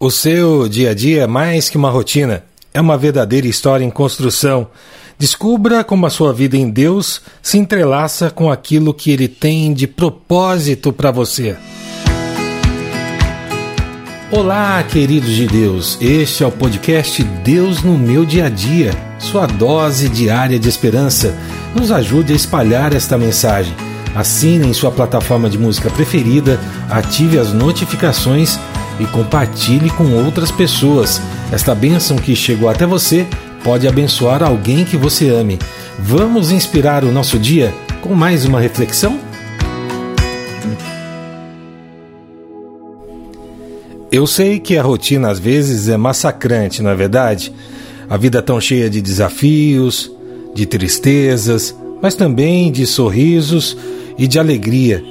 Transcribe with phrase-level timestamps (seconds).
[0.00, 3.90] O seu dia a dia é mais que uma rotina, é uma verdadeira história em
[3.90, 4.68] construção.
[5.18, 9.88] Descubra como a sua vida em Deus se entrelaça com aquilo que Ele tem de
[9.88, 11.56] propósito para você.
[14.30, 15.98] Olá, queridos de Deus.
[16.00, 21.36] Este é o podcast Deus no meu dia a dia, sua dose diária de esperança.
[21.74, 23.74] Nos ajude a espalhar esta mensagem.
[24.14, 28.60] Assine em sua plataforma de música preferida, ative as notificações
[28.98, 31.20] e compartilhe com outras pessoas.
[31.52, 33.26] Esta bênção que chegou até você
[33.62, 35.58] pode abençoar alguém que você ame.
[35.98, 39.18] Vamos inspirar o nosso dia com mais uma reflexão?
[44.10, 47.52] Eu sei que a rotina às vezes é massacrante, não é verdade?
[48.08, 50.10] A vida tão cheia de desafios,
[50.54, 53.76] de tristezas, mas também de sorrisos
[54.16, 55.04] e de alegria.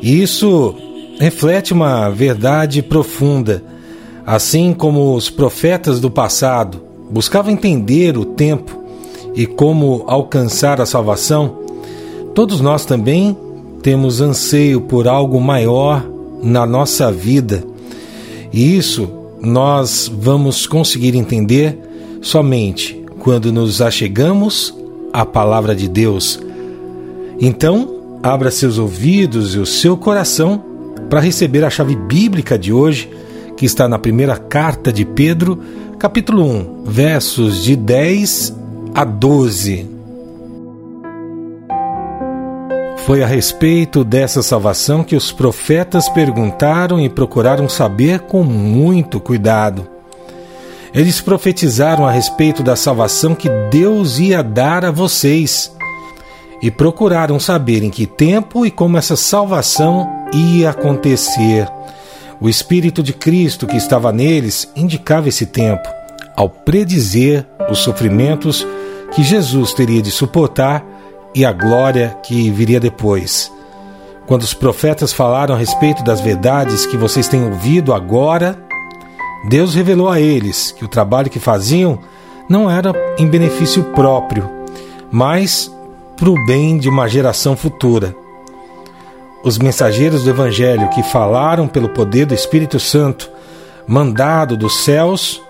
[0.00, 0.76] E isso
[1.18, 3.62] reflete uma verdade profunda.
[4.26, 8.82] Assim como os profetas do passado buscavam entender o tempo
[9.34, 11.58] e como alcançar a salvação,
[12.34, 13.36] todos nós também
[13.82, 16.04] temos anseio por algo maior
[16.42, 17.62] na nossa vida.
[18.52, 19.08] E isso
[19.40, 21.78] nós vamos conseguir entender
[22.22, 24.74] somente quando nos achegamos
[25.12, 26.40] à palavra de Deus.
[27.38, 30.73] Então, abra seus ouvidos e o seu coração
[31.14, 33.08] para receber a chave bíblica de hoje,
[33.56, 35.56] que está na primeira carta de Pedro,
[35.96, 38.52] capítulo 1, versos de 10
[38.92, 39.88] a 12.
[43.06, 49.86] Foi a respeito dessa salvação que os profetas perguntaram e procuraram saber com muito cuidado.
[50.92, 55.72] Eles profetizaram a respeito da salvação que Deus ia dar a vocês
[56.64, 61.68] e procuraram saber em que tempo e como essa salvação ia acontecer.
[62.40, 65.86] O Espírito de Cristo que estava neles indicava esse tempo,
[66.34, 68.66] ao predizer os sofrimentos
[69.14, 70.82] que Jesus teria de suportar
[71.34, 73.52] e a glória que viria depois.
[74.26, 78.58] Quando os profetas falaram a respeito das verdades que vocês têm ouvido agora,
[79.50, 81.98] Deus revelou a eles que o trabalho que faziam
[82.48, 84.48] não era em benefício próprio,
[85.12, 85.70] mas
[86.16, 88.14] para o bem de uma geração futura.
[89.42, 93.30] Os mensageiros do Evangelho que falaram pelo poder do Espírito Santo,
[93.86, 95.42] mandado dos céus,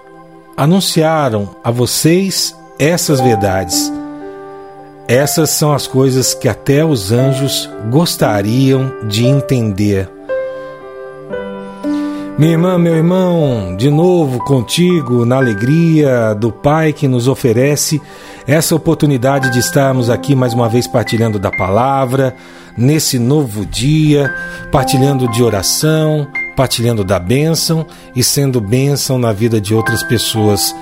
[0.57, 3.93] anunciaram a vocês essas verdades.
[5.07, 10.14] Essas são as coisas que até os anjos gostariam de entender.
[12.37, 18.03] Minha irmã, meu irmão, de novo contigo na alegria do Pai que nos oferece
[18.45, 22.35] essa oportunidade de estarmos aqui mais uma vez partilhando da palavra,
[22.77, 24.35] nesse novo dia,
[24.73, 27.87] partilhando de oração, partilhando da bênção
[28.17, 30.75] e sendo bênção na vida de outras pessoas.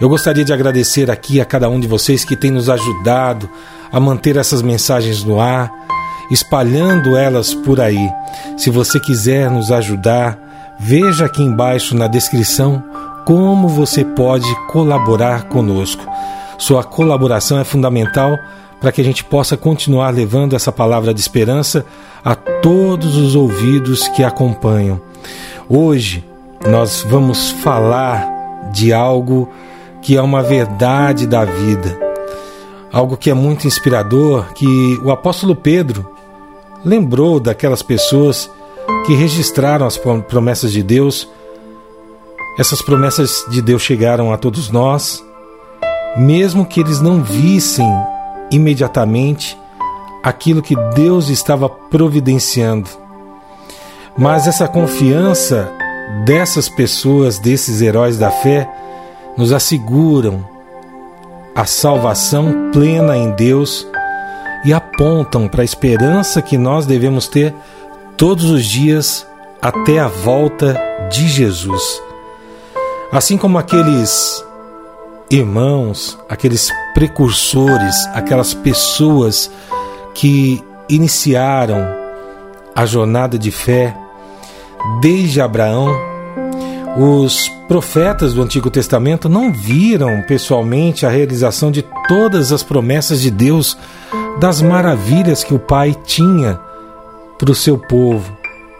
[0.00, 3.46] Eu gostaria de agradecer aqui a cada um de vocês que tem nos ajudado
[3.92, 5.70] a manter essas mensagens no ar,
[6.30, 8.10] espalhando elas por aí.
[8.56, 10.43] Se você quiser nos ajudar,
[10.86, 12.84] Veja aqui embaixo na descrição
[13.24, 16.04] como você pode colaborar conosco.
[16.58, 18.38] Sua colaboração é fundamental
[18.82, 21.86] para que a gente possa continuar levando essa palavra de esperança
[22.22, 25.00] a todos os ouvidos que acompanham.
[25.70, 26.22] Hoje
[26.68, 29.48] nós vamos falar de algo
[30.02, 31.98] que é uma verdade da vida,
[32.92, 36.14] algo que é muito inspirador, que o apóstolo Pedro
[36.84, 38.50] lembrou daquelas pessoas
[39.06, 41.28] que registraram as promessas de Deus.
[42.58, 45.24] Essas promessas de Deus chegaram a todos nós,
[46.16, 47.88] mesmo que eles não vissem
[48.50, 49.58] imediatamente
[50.22, 52.88] aquilo que Deus estava providenciando.
[54.16, 55.70] Mas essa confiança
[56.24, 58.68] dessas pessoas, desses heróis da fé,
[59.36, 60.44] nos asseguram
[61.54, 63.86] a salvação plena em Deus
[64.64, 67.54] e apontam para a esperança que nós devemos ter
[68.16, 69.26] todos os dias
[69.60, 70.78] até a volta
[71.10, 72.02] de Jesus.
[73.10, 74.44] Assim como aqueles
[75.30, 79.50] irmãos, aqueles precursores, aquelas pessoas
[80.14, 81.78] que iniciaram
[82.74, 83.96] a jornada de fé
[85.00, 85.88] desde Abraão,
[86.96, 93.30] os profetas do Antigo Testamento não viram pessoalmente a realização de todas as promessas de
[93.30, 93.76] Deus,
[94.38, 96.60] das maravilhas que o Pai tinha
[97.38, 98.36] para o seu povo,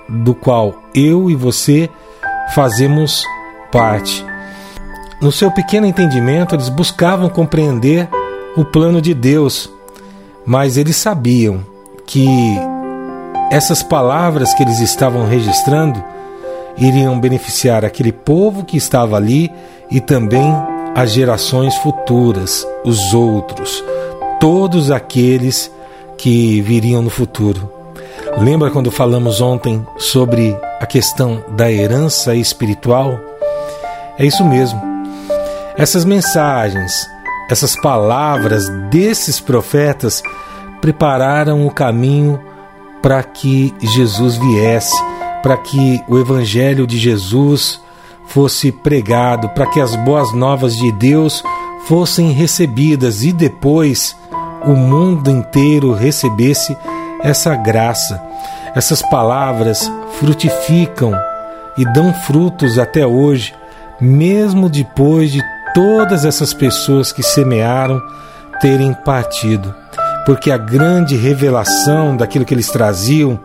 [0.08, 1.88] do qual eu e você
[2.54, 3.24] fazemos
[3.72, 4.24] parte.
[5.20, 8.08] No seu pequeno entendimento, eles buscavam compreender
[8.56, 9.70] o plano de Deus,
[10.44, 11.64] mas eles sabiam
[12.06, 12.26] que
[13.50, 16.02] essas palavras que eles estavam registrando
[16.76, 19.50] iriam beneficiar aquele povo que estava ali
[19.90, 20.52] e também
[20.94, 23.82] as gerações futuras, os outros,
[24.40, 25.70] todos aqueles
[26.16, 27.83] que viriam no futuro.
[28.38, 33.18] Lembra quando falamos ontem sobre a questão da herança espiritual?
[34.18, 34.80] É isso mesmo.
[35.76, 37.06] Essas mensagens,
[37.50, 40.22] essas palavras desses profetas
[40.80, 42.40] prepararam o caminho
[43.02, 44.94] para que Jesus viesse,
[45.42, 47.80] para que o Evangelho de Jesus
[48.26, 51.42] fosse pregado, para que as boas novas de Deus
[51.86, 54.16] fossem recebidas e depois
[54.64, 56.76] o mundo inteiro recebesse
[57.24, 58.20] essa graça.
[58.76, 61.12] Essas palavras frutificam
[61.76, 63.54] e dão frutos até hoje,
[64.00, 65.42] mesmo depois de
[65.74, 68.00] todas essas pessoas que semearam
[68.60, 69.74] terem partido.
[70.26, 73.40] Porque a grande revelação daquilo que eles traziam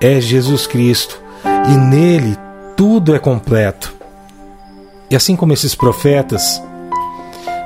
[0.00, 1.20] é Jesus Cristo,
[1.68, 2.36] e nele
[2.76, 3.94] tudo é completo.
[5.10, 6.62] E assim como esses profetas,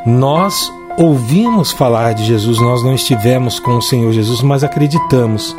[0.07, 5.55] nós ouvimos falar de Jesus, nós não estivemos com o Senhor Jesus, mas acreditamos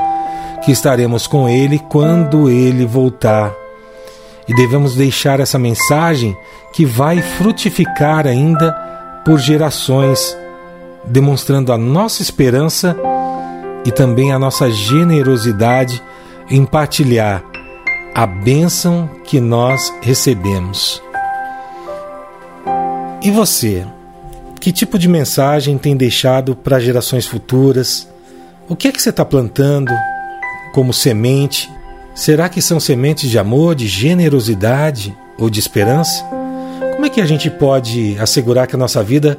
[0.63, 3.53] que estaremos com Ele quando Ele voltar.
[4.47, 6.35] E devemos deixar essa mensagem
[6.73, 8.71] que vai frutificar ainda
[9.25, 10.37] por gerações,
[11.05, 12.95] demonstrando a nossa esperança
[13.85, 16.01] e também a nossa generosidade
[16.49, 17.43] em partilhar
[18.13, 21.01] a bênção que nós recebemos.
[23.23, 23.85] E você?
[24.63, 28.07] Que tipo de mensagem tem deixado para gerações futuras?
[28.69, 29.91] O que é que você está plantando
[30.73, 31.69] como semente?
[32.15, 36.23] Será que são sementes de amor, de generosidade ou de esperança?
[36.93, 39.37] Como é que a gente pode assegurar que a nossa vida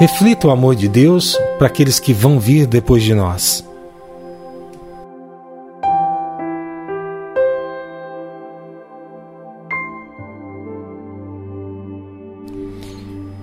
[0.00, 3.64] reflita o amor de Deus para aqueles que vão vir depois de nós?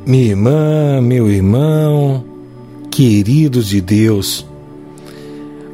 [0.09, 2.25] Minha irmã, meu irmão,
[2.89, 4.44] queridos de Deus,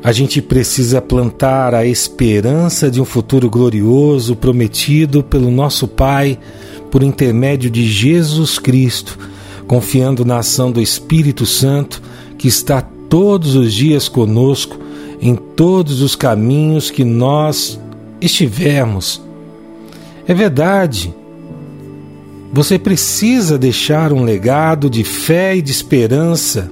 [0.03, 6.37] a gente precisa plantar a esperança de um futuro glorioso prometido pelo nosso Pai
[6.91, 9.17] por intermédio de Jesus Cristo,
[9.67, 12.01] confiando na ação do Espírito Santo
[12.37, 14.77] que está todos os dias conosco
[15.21, 17.79] em todos os caminhos que nós
[18.19, 19.21] estivermos.
[20.27, 21.15] É verdade
[22.55, 26.71] você precisa deixar um legado de fé e de esperança,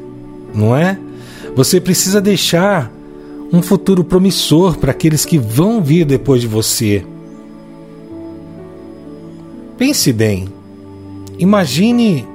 [0.55, 0.97] não é?
[1.57, 2.89] Você precisa deixar
[3.51, 7.05] um futuro promissor para aqueles que vão vir depois de você.
[9.77, 10.47] Pense bem.
[11.37, 12.25] Imagine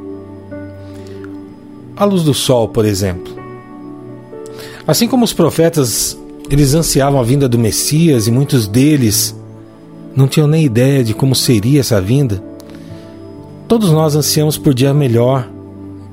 [1.96, 3.34] a luz do sol, por exemplo.
[4.86, 6.18] Assim como os profetas,
[6.50, 9.34] eles ansiavam a vinda do Messias e muitos deles
[10.14, 12.46] não tinham nem ideia de como seria essa vinda.
[13.68, 15.46] Todos nós ansiamos por dia melhor,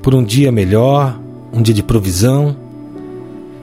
[0.01, 1.17] por um dia melhor,
[1.53, 2.53] um dia de provisão.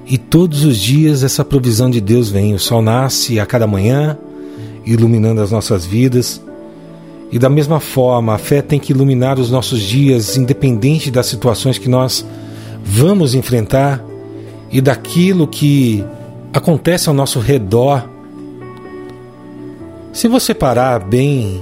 [0.07, 2.55] E todos os dias essa provisão de Deus vem.
[2.55, 4.17] O sol nasce a cada manhã,
[4.87, 6.41] iluminando as nossas vidas.
[7.31, 11.77] E da mesma forma, a fé tem que iluminar os nossos dias, independente das situações
[11.77, 12.25] que nós
[12.83, 14.03] vamos enfrentar
[14.71, 16.03] e daquilo que
[16.51, 18.09] acontece ao nosso redor.
[20.15, 21.61] Se você parar bem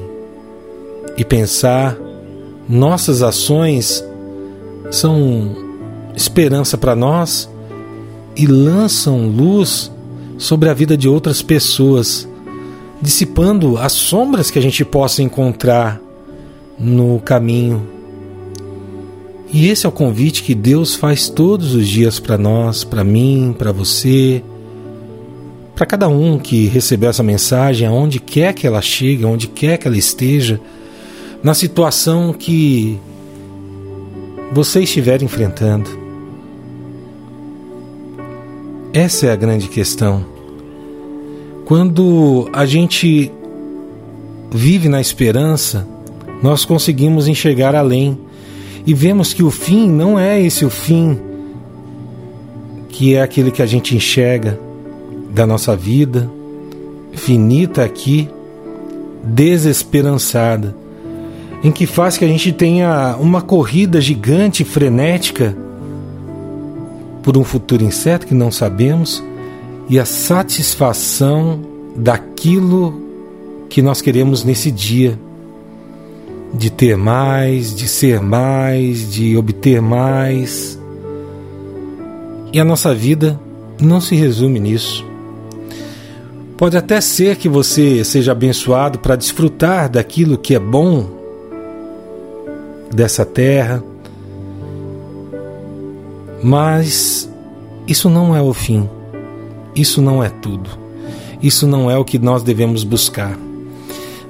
[1.17, 1.99] e pensar,
[2.71, 4.05] nossas ações
[4.93, 5.57] são
[6.15, 7.51] esperança para nós
[8.37, 9.91] e lançam luz
[10.39, 12.29] sobre a vida de outras pessoas,
[13.03, 16.01] dissipando as sombras que a gente possa encontrar
[16.79, 17.83] no caminho.
[19.53, 23.53] E esse é o convite que Deus faz todos os dias para nós, para mim,
[23.59, 24.45] para você,
[25.75, 29.89] para cada um que recebeu essa mensagem, aonde quer que ela chegue, aonde quer que
[29.89, 30.61] ela esteja
[31.43, 32.99] na situação que
[34.53, 35.89] você estiver enfrentando.
[38.93, 40.25] Essa é a grande questão.
[41.65, 43.31] Quando a gente
[44.51, 45.87] vive na esperança,
[46.43, 48.19] nós conseguimos enxergar além
[48.87, 51.19] e vemos que o fim não é esse o fim
[52.89, 54.59] que é aquele que a gente enxerga
[55.33, 56.29] da nossa vida,
[57.13, 58.29] finita aqui,
[59.23, 60.75] desesperançada
[61.63, 65.57] em que faz que a gente tenha uma corrida gigante, frenética,
[67.23, 69.23] por um futuro incerto que não sabemos,
[69.89, 71.61] e a satisfação
[71.95, 73.03] daquilo
[73.69, 75.19] que nós queremos nesse dia,
[76.55, 80.79] de ter mais, de ser mais, de obter mais.
[82.53, 83.39] E a nossa vida
[83.81, 85.05] não se resume nisso.
[86.57, 91.20] Pode até ser que você seja abençoado para desfrutar daquilo que é bom
[92.93, 93.83] dessa terra,
[96.43, 97.31] mas
[97.87, 98.89] isso não é o fim,
[99.75, 100.71] isso não é tudo,
[101.43, 103.39] isso não é o que nós devemos buscar.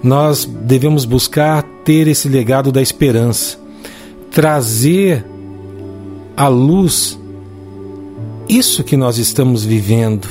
[0.02, 3.58] Nós devemos buscar ter esse legado da esperança,
[4.30, 5.24] trazer
[6.36, 7.18] à luz
[8.48, 10.26] isso que nós estamos vivendo.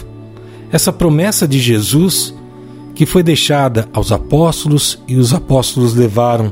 [0.72, 2.34] Essa promessa de Jesus
[3.00, 6.52] que foi deixada aos apóstolos e os apóstolos levaram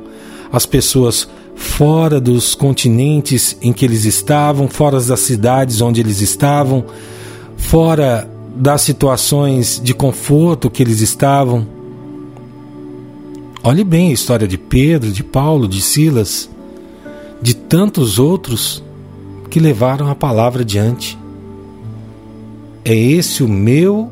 [0.49, 6.85] as pessoas fora dos continentes em que eles estavam, fora das cidades onde eles estavam,
[7.57, 11.67] fora das situações de conforto que eles estavam.
[13.63, 16.47] Olhe bem a história de Pedro, de Paulo, de Silas,
[17.41, 18.83] de tantos outros
[19.49, 21.17] que levaram a palavra adiante.
[22.85, 24.11] É esse o meu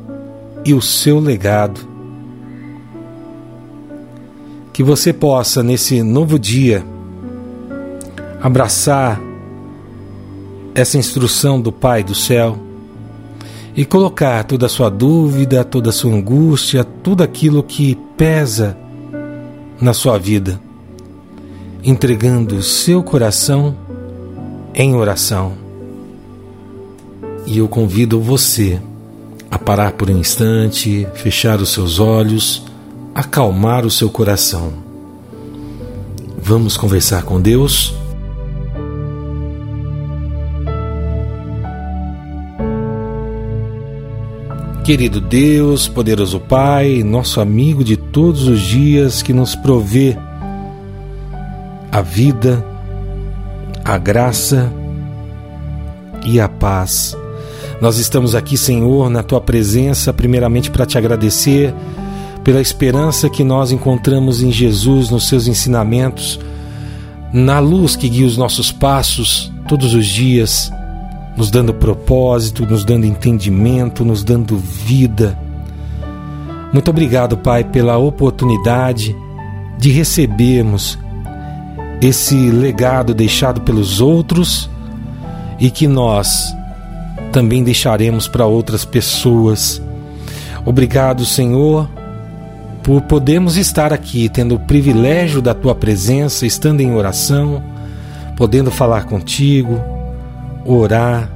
[0.64, 1.80] e o seu legado.
[4.72, 6.84] Que você possa, nesse novo dia,
[8.40, 9.20] abraçar
[10.74, 12.58] essa instrução do Pai do céu
[13.74, 18.76] e colocar toda a sua dúvida, toda a sua angústia, tudo aquilo que pesa
[19.80, 20.60] na sua vida,
[21.84, 23.76] entregando o seu coração
[24.74, 25.52] em oração.
[27.46, 28.80] E eu convido você
[29.50, 32.64] a parar por um instante, fechar os seus olhos,
[33.14, 34.72] acalmar o seu coração.
[36.38, 37.94] Vamos conversar com Deus?
[44.86, 50.16] Querido Deus, poderoso Pai, nosso amigo de todos os dias que nos provê
[51.90, 52.64] a vida,
[53.84, 54.72] a graça
[56.24, 57.16] e a paz.
[57.80, 61.74] Nós estamos aqui, Senhor, na tua presença, primeiramente para te agradecer
[62.44, 66.38] pela esperança que nós encontramos em Jesus, nos seus ensinamentos,
[67.32, 70.70] na luz que guia os nossos passos todos os dias,
[71.36, 75.38] nos dando propósito, nos dando entendimento, nos dando vida.
[76.72, 79.14] Muito obrigado, Pai, pela oportunidade
[79.78, 80.98] de recebermos
[82.00, 84.68] esse legado deixado pelos outros
[85.58, 86.54] e que nós
[87.32, 89.80] também deixaremos para outras pessoas.
[90.64, 91.88] Obrigado, Senhor,
[92.82, 97.62] por podermos estar aqui, tendo o privilégio da tua presença, estando em oração,
[98.36, 99.95] podendo falar contigo,
[100.66, 101.30] orar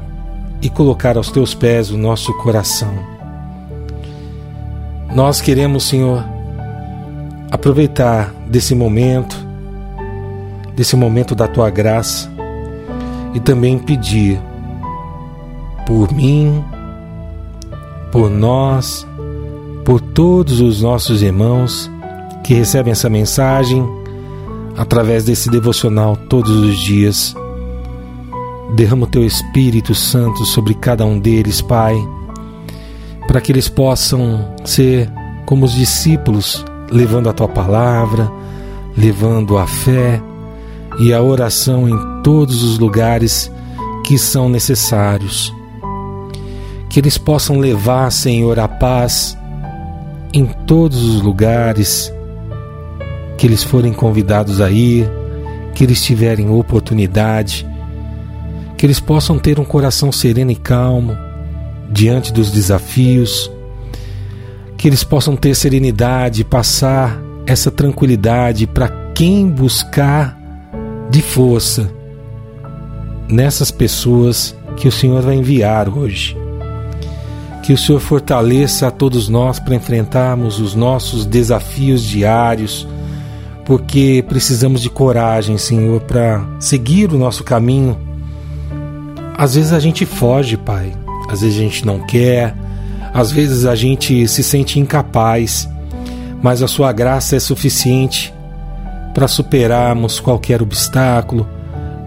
[0.62, 2.92] e colocar aos teus pés o nosso coração.
[5.14, 6.24] Nós queremos, Senhor,
[7.50, 9.36] aproveitar desse momento,
[10.74, 12.30] desse momento da tua graça
[13.34, 14.40] e também pedir
[15.86, 16.64] por mim,
[18.12, 19.06] por nós,
[19.84, 21.90] por todos os nossos irmãos
[22.44, 23.84] que recebem essa mensagem
[24.76, 27.34] através desse devocional todos os dias.
[28.74, 31.94] Derrama o teu Espírito Santo sobre cada um deles, Pai,
[33.26, 35.10] para que eles possam ser
[35.44, 38.30] como os discípulos, levando a tua palavra,
[38.96, 40.22] levando a fé
[40.98, 43.50] e a oração em todos os lugares
[44.06, 45.54] que são necessários.
[46.88, 49.36] Que eles possam levar, Senhor, a paz
[50.32, 52.12] em todos os lugares
[53.36, 55.08] que eles forem convidados a ir,
[55.74, 57.66] que eles tiverem oportunidade,
[58.80, 61.14] que eles possam ter um coração sereno e calmo
[61.90, 63.52] diante dos desafios,
[64.78, 70.34] que eles possam ter serenidade, passar essa tranquilidade para quem buscar
[71.10, 71.92] de força
[73.28, 76.34] nessas pessoas que o Senhor vai enviar hoje.
[77.62, 82.88] Que o Senhor fortaleça a todos nós para enfrentarmos os nossos desafios diários,
[83.66, 88.08] porque precisamos de coragem, Senhor, para seguir o nosso caminho.
[89.40, 90.92] Às vezes a gente foge, Pai,
[91.30, 92.54] às vezes a gente não quer,
[93.14, 95.66] às vezes a gente se sente incapaz,
[96.42, 98.34] mas a Sua graça é suficiente
[99.14, 101.48] para superarmos qualquer obstáculo,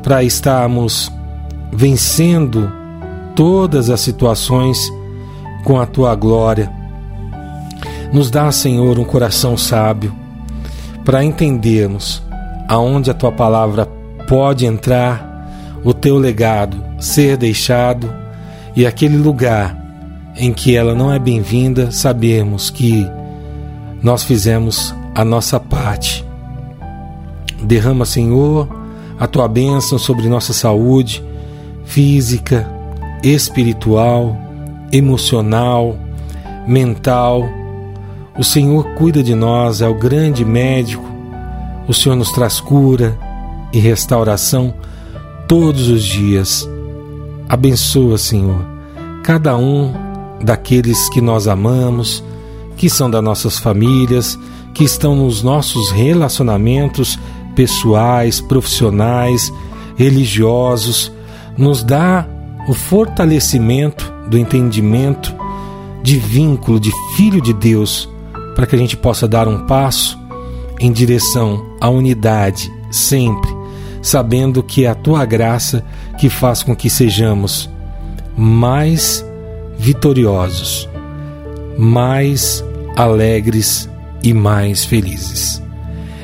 [0.04, 1.12] para estarmos
[1.72, 2.72] vencendo
[3.36, 4.78] todas as situações
[5.64, 6.72] com a tua glória.
[8.14, 10.14] Nos dá, Senhor, um coração sábio
[11.04, 12.22] para entendermos
[12.68, 13.88] aonde a tua palavra
[14.28, 15.50] pode entrar,
[15.84, 18.14] o teu legado ser deixado
[18.76, 19.78] e aquele lugar
[20.36, 23.06] em que ela não é bem-vinda, sabemos que
[24.02, 26.26] nós fizemos a nossa parte.
[27.62, 28.68] Derrama, Senhor,
[29.20, 31.24] a tua bênção sobre nossa saúde
[31.86, 32.68] física,
[33.22, 34.36] espiritual,
[34.92, 35.98] emocional,
[36.66, 37.44] mental
[38.38, 41.06] O Senhor cuida de nós, é o grande médico.
[41.88, 43.18] O Senhor nos traz cura
[43.72, 44.74] e restauração
[45.48, 46.68] todos os dias.
[47.48, 48.64] Abençoa, Senhor,
[49.24, 49.94] cada um
[50.42, 52.24] daqueles que nós amamos,
[52.76, 54.38] que são das nossas famílias,
[54.74, 57.18] que estão nos nossos relacionamentos
[57.56, 59.54] pessoais, profissionais,
[59.96, 61.12] religiosos.
[61.58, 62.28] Nos dá
[62.68, 65.34] o fortalecimento do entendimento
[66.02, 68.10] de vínculo de filho de Deus
[68.56, 70.20] para que a gente possa dar um passo
[70.80, 73.50] em direção à unidade sempre,
[74.02, 75.84] sabendo que a tua graça
[76.18, 77.70] que faz com que sejamos
[78.38, 79.26] mais
[79.78, 80.90] vitoriosos,
[81.78, 82.64] mais
[82.96, 83.90] alegres
[84.24, 85.62] e mais felizes.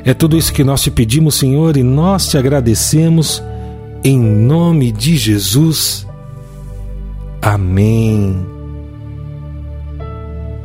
[0.05, 3.43] É tudo isso que nós te pedimos, Senhor, e nós te agradecemos
[4.03, 6.07] em nome de Jesus.
[7.41, 8.59] Amém.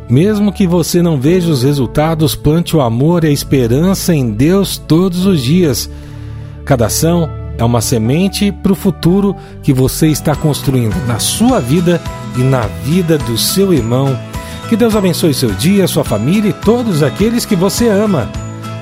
[0.09, 4.79] Mesmo que você não veja os resultados, plante o amor e a esperança em Deus
[4.79, 5.91] todos os dias.
[6.65, 12.01] Cada ação é uma semente para o futuro que você está construindo na sua vida
[12.37, 14.19] e na vida do seu irmão.
[14.69, 18.29] Que Deus abençoe seu dia, sua família e todos aqueles que você ama.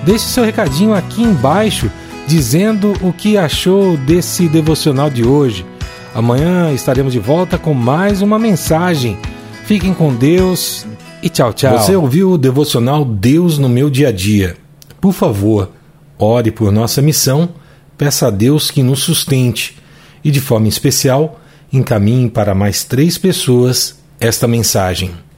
[0.05, 1.91] Deixe seu recadinho aqui embaixo
[2.27, 5.67] dizendo o que achou desse devocional de hoje.
[6.15, 9.19] Amanhã estaremos de volta com mais uma mensagem.
[9.65, 10.87] Fiquem com Deus
[11.23, 11.79] e tchau, tchau.
[11.79, 14.57] Você ouviu o devocional Deus no meu dia a dia?
[15.01, 15.71] Por favor,
[16.19, 17.49] ore por nossa missão,
[17.97, 19.77] peça a Deus que nos sustente
[20.25, 21.41] e, de forma especial,
[21.73, 25.13] encaminhe para mais três pessoas esta mensagem.